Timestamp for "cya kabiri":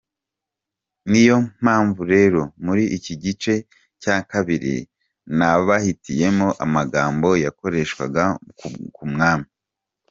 4.01-4.75